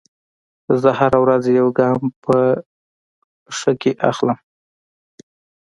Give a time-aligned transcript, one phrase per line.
[0.81, 2.35] زه هره ورځ یو ګام په
[3.57, 4.37] ښه کې اخلم.